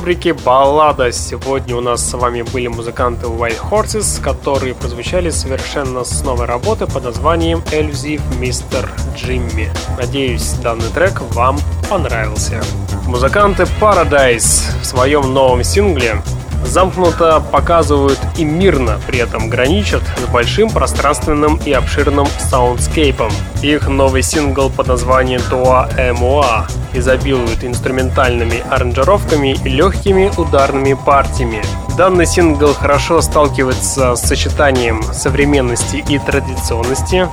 рубрике 0.08 0.32
«Баллада». 0.32 1.12
Сегодня 1.12 1.76
у 1.76 1.82
нас 1.82 2.00
с 2.02 2.14
вами 2.14 2.40
были 2.40 2.66
музыканты 2.68 3.26
White 3.26 3.60
Horses, 3.70 4.22
которые 4.22 4.74
прозвучали 4.74 5.28
совершенно 5.28 6.02
с 6.02 6.24
новой 6.24 6.46
работы 6.46 6.86
под 6.86 7.04
названием 7.04 7.62
«Эльзив 7.70 8.22
Мистер 8.40 8.90
Джимми». 9.14 9.70
Надеюсь, 9.98 10.52
данный 10.62 10.88
трек 10.94 11.20
вам 11.34 11.58
понравился. 11.90 12.62
Музыканты 13.06 13.64
Paradise 13.82 14.62
в 14.80 14.86
своем 14.86 15.34
новом 15.34 15.62
сингле 15.62 16.22
замкнуто 16.64 17.42
показывают 17.52 18.18
и 18.36 18.44
мирно 18.44 19.00
при 19.06 19.18
этом 19.18 19.48
граничат 19.48 20.02
с 20.16 20.30
большим 20.30 20.70
пространственным 20.70 21.56
и 21.64 21.72
обширным 21.72 22.26
саундскейпом. 22.50 23.30
Их 23.62 23.88
новый 23.88 24.22
сингл 24.22 24.70
под 24.70 24.88
названием 24.88 25.40
"Toa 25.50 25.88
Moa" 26.18 26.70
изобилует 26.92 27.64
инструментальными 27.64 28.62
аранжировками 28.70 29.54
и 29.64 29.68
легкими 29.68 30.30
ударными 30.36 30.94
партиями. 30.94 31.62
Данный 31.96 32.26
сингл 32.26 32.74
хорошо 32.74 33.20
сталкивается 33.20 34.14
с 34.14 34.22
сочетанием 34.22 35.02
современности 35.12 36.04
и 36.08 36.18
традиционности, 36.18 37.28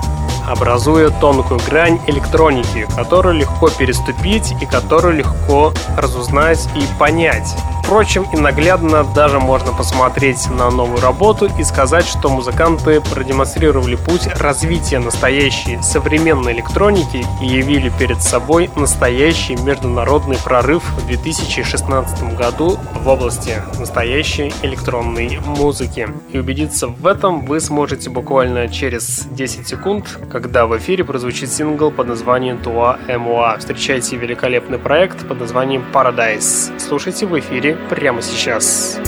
образуя 0.48 1.10
тонкую 1.10 1.60
грань 1.68 2.00
электроники, 2.08 2.88
которую 2.96 3.36
легко 3.36 3.70
переступить 3.70 4.54
и 4.62 4.66
которую 4.66 5.18
легко 5.18 5.72
разузнать 5.98 6.68
и 6.76 6.84
понять. 7.00 7.56
Впрочем, 7.86 8.26
и 8.34 8.38
наглядно 8.38 9.04
даже 9.04 9.40
можно 9.40 9.72
посмотреть 9.72 10.50
на 10.50 10.72
новую 10.72 11.00
работу 11.02 11.48
и 11.60 11.64
сказать, 11.64 12.06
что 12.06 12.30
музыканты 12.30 13.00
продемонстрировали 13.00 13.96
путь 13.96 14.26
развития 14.40 14.98
настоящей 14.98 15.78
современной 15.84 16.54
электроники 16.54 17.24
и 17.44 17.46
явили 17.46 17.92
перед 18.00 18.24
собой 18.24 18.72
настоящий 18.76 19.56
международный 19.58 20.38
прорыв 20.44 20.84
в 20.98 21.06
2016 21.06 22.36
году 22.36 22.80
в 22.96 23.08
области 23.08 23.62
настоящей 23.78 24.52
электронной 24.64 25.40
музыки. 25.46 26.10
И 26.32 26.40
убедиться 26.40 26.88
в 26.88 27.06
этом 27.06 27.46
вы 27.46 27.60
сможете 27.60 28.10
буквально 28.10 28.68
через 28.68 29.28
10 29.30 29.68
секунд, 29.68 30.20
когда 30.32 30.66
в 30.66 30.76
эфире 30.80 31.04
прозвучит 31.04 31.52
сингл 31.52 31.92
под 31.92 32.08
названием 32.08 32.58
Туа 32.58 32.98
Эмуа. 33.08 33.58
Встречайте 33.60 34.18
великолепный 34.18 34.80
проект 34.80 35.28
под 35.28 35.40
названием 35.40 35.86
Paradise. 35.94 36.80
Слушайте 36.80 37.28
в 37.28 37.38
эфире 37.38 37.75
прямо 37.90 38.22
сейчас. 38.22 39.00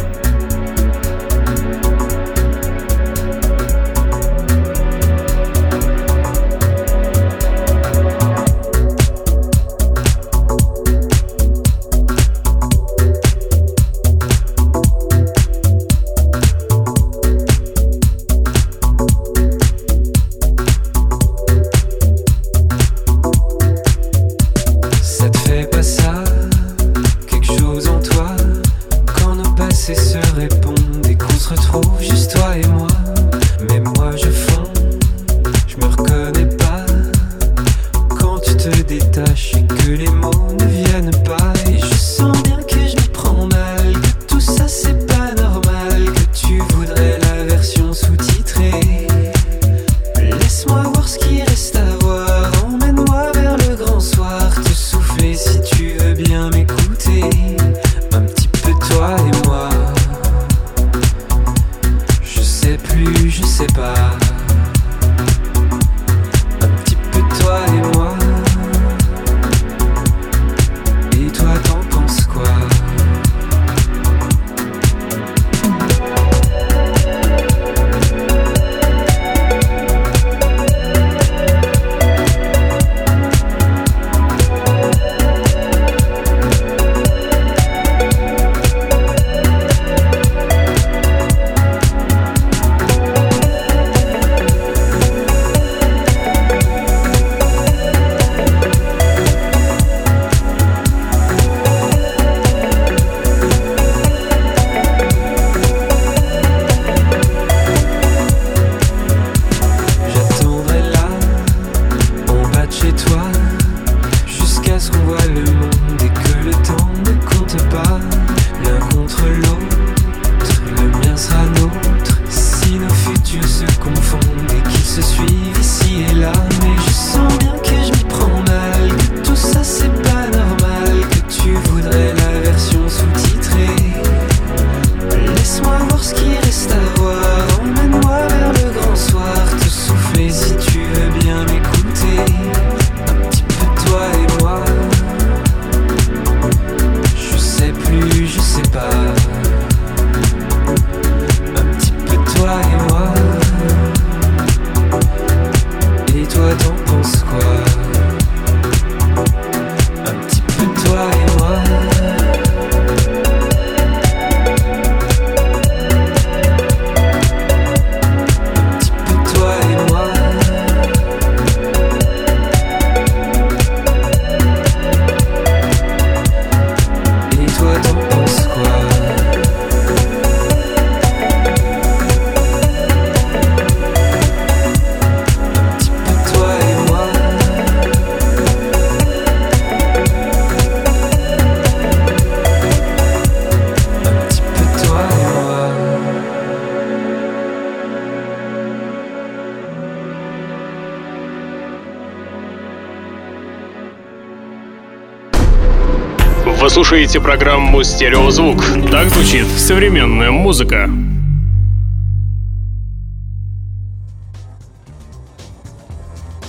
Слушаете 206.98 207.22
программу 207.22 207.84
«Стереозвук». 207.84 208.58
Так 208.90 209.10
звучит 209.10 209.46
современная 209.56 210.32
музыка. 210.32 210.90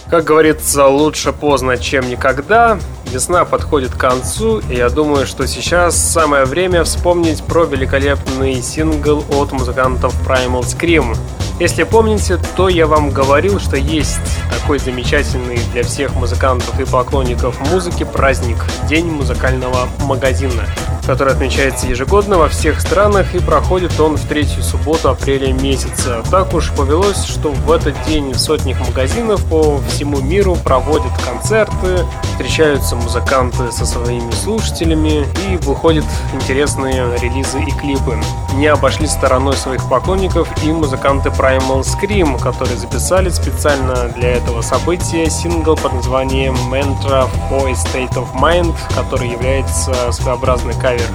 Как 0.09 0.25
говорится, 0.25 0.87
лучше 0.87 1.35
поздно, 1.35 1.77
чем 1.77 2.09
никогда. 2.09 2.79
Весна 3.13 3.45
подходит 3.45 3.91
к 3.91 3.99
концу, 3.99 4.63
и 4.71 4.77
я 4.77 4.89
думаю, 4.89 5.27
что 5.27 5.47
сейчас 5.47 5.99
самое 5.99 6.47
время 6.47 6.83
вспомнить 6.85 7.43
про 7.45 7.65
великолепный 7.65 8.63
сингл 8.63 9.23
от 9.31 9.53
музыкантов 9.53 10.15
Primal 10.27 10.63
Scream. 10.63 11.15
Если 11.61 11.83
помните, 11.83 12.39
то 12.57 12.71
я 12.71 12.87
вам 12.87 13.11
говорил, 13.11 13.61
что 13.61 13.77
есть 13.77 14.38
такой 14.69 14.81
замечательный 14.81 15.59
для 15.73 15.83
всех 15.83 16.15
музыкантов 16.15 16.79
и 16.79 16.85
поклонников 16.85 17.59
музыки 17.71 18.05
праздник– 18.05 18.59
День 18.87 19.07
музыкального 19.07 19.89
магазина 20.01 20.67
который 21.09 21.33
отмечается 21.33 21.87
ежегодно 21.87 22.37
во 22.37 22.51
всех 22.51 22.83
странах 22.83 23.35
и 23.35 23.39
проходит 23.39 23.99
он 23.99 24.17
в 24.19 24.29
третью 24.29 24.63
субботу 24.63 25.09
апреля 25.09 25.55
месяца. 25.55 26.23
Так 26.31 26.53
уж 26.53 26.71
повелось, 26.73 27.25
что 27.25 27.49
в 27.49 27.73
этот 27.73 27.95
день 28.07 28.33
в 28.33 28.39
сотнях 28.39 28.79
магазинов 28.87 29.43
по 29.47 29.79
всему 29.89 30.21
миру 30.21 30.55
проводят 30.63 31.13
концерты, 31.25 32.05
встречаются 32.33 32.95
музыканты 32.95 33.73
со 33.73 33.87
своими 33.87 34.31
слушателями 34.33 35.25
и 35.49 35.57
выходят 35.63 36.05
интересные 36.35 37.19
релизы 37.23 37.59
и 37.59 37.71
клипы. 37.71 38.19
Не 38.57 38.67
обошли 38.67 39.07
стороной 39.07 39.57
своих 39.57 39.89
поклонников 39.89 40.47
и 40.63 40.71
музыканты 40.71 41.31
Primal 41.31 41.85
Scream, 41.85 42.39
которые 42.43 42.77
записали 42.77 43.31
специально 43.31 44.11
для 44.17 44.33
этого 44.33 44.61
события 44.61 45.31
сингл 45.31 45.75
под 45.75 45.95
названием 45.95 46.55
Mantra 46.71 47.27
for 47.51 47.67
a 47.67 47.73
State 47.73 48.15
of 48.15 48.31
Mind, 48.35 48.75
который 48.95 49.31
является 49.31 50.13
своеобразной 50.13 50.75
кавер 50.75 50.98
кавер 50.99 51.11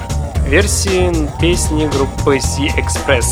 версии 0.47 1.11
песни 1.39 1.87
группы 1.87 2.37
Sea 2.37 2.69
Express. 2.77 3.25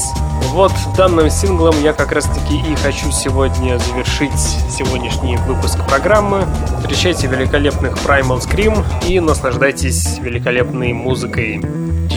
Вот 0.53 0.71
данным 0.97 1.29
синглом 1.29 1.75
я 1.83 1.93
как 1.93 2.11
раз 2.11 2.25
таки 2.25 2.57
и 2.57 2.75
хочу 2.75 3.11
сегодня 3.11 3.77
завершить 3.77 4.39
сегодняшний 4.69 5.37
выпуск 5.37 5.77
программы. 5.87 6.45
Встречайте 6.79 7.27
великолепных 7.27 7.93
Primal 8.05 8.39
Scream 8.39 8.83
и 9.07 9.19
наслаждайтесь 9.19 10.17
великолепной 10.19 10.93
музыкой 10.93 11.61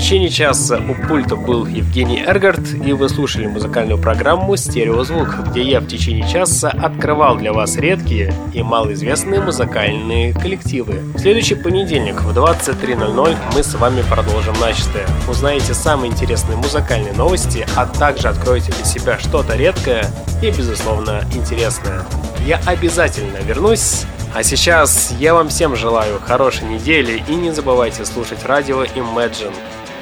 течение 0.04 0.28
часа 0.28 0.82
у 0.86 1.08
пульта 1.08 1.34
был 1.34 1.64
Евгений 1.64 2.22
Эргард, 2.22 2.74
и 2.74 2.92
вы 2.92 3.08
слушали 3.08 3.46
музыкальную 3.46 3.98
программу 3.98 4.54
«Стереозвук», 4.54 5.46
где 5.48 5.62
я 5.62 5.80
в 5.80 5.86
течение 5.86 6.28
часа 6.28 6.68
открывал 6.68 7.38
для 7.38 7.54
вас 7.54 7.76
редкие 7.76 8.34
и 8.52 8.62
малоизвестные 8.62 9.40
музыкальные 9.40 10.34
коллективы. 10.34 11.00
В 11.14 11.18
следующий 11.18 11.54
понедельник 11.54 12.20
в 12.20 12.38
23.00 12.38 13.36
мы 13.54 13.62
с 13.62 13.74
вами 13.76 14.02
продолжим 14.02 14.52
начатое. 14.60 15.06
Узнаете 15.26 15.72
самые 15.72 16.12
интересные 16.12 16.58
музыкальные 16.58 17.14
новости, 17.14 17.66
а 17.74 17.86
также 17.86 18.28
откроете 18.28 18.72
для 18.72 18.84
себя 18.84 19.18
что-то 19.18 19.56
редкое 19.56 20.04
и, 20.42 20.50
безусловно, 20.50 21.24
интересное. 21.34 22.02
Я 22.46 22.60
обязательно 22.66 23.38
вернусь 23.38 24.04
а 24.34 24.42
сейчас 24.42 25.14
я 25.20 25.32
вам 25.32 25.48
всем 25.48 25.76
желаю 25.76 26.18
хорошей 26.18 26.66
недели 26.66 27.22
и 27.28 27.36
не 27.36 27.52
забывайте 27.52 28.04
слушать 28.04 28.44
радио 28.44 28.82
Imagine. 28.82 29.54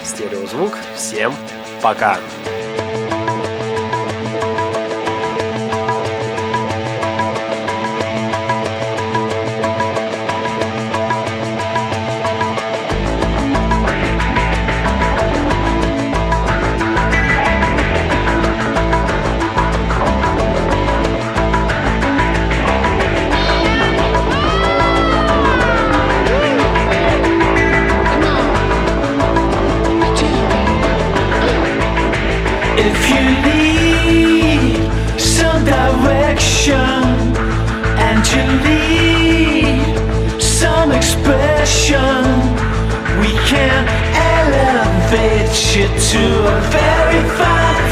Стереозвук. 0.05 0.77
Всем 0.97 1.35
пока! 1.83 2.17
Imagine 2.17 2.62
eventually 38.13 39.81
some 40.41 40.93
expression. 40.93 42.25
We 43.21 43.33
can 43.49 43.87
elevate 44.37 45.75
you 45.75 45.87
to 45.87 46.23
a 46.49 46.61
very 46.71 47.29
fine. 47.37 47.92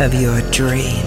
of 0.00 0.14
your 0.14 0.40
dreams. 0.50 0.99